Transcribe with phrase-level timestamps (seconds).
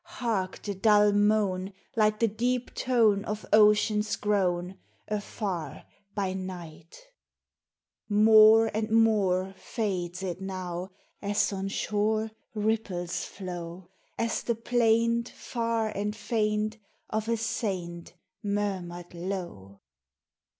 [0.17, 5.85] Hark, the dull moan, Like the deep tone Of ocean's groan, Afar,
[6.15, 6.97] by night!
[8.09, 10.89] More and more Fades it now,
[11.21, 16.79] As on shore Ripple's flow,— As the plaint Far and faint
[17.11, 19.81] Of a saint Murmured low.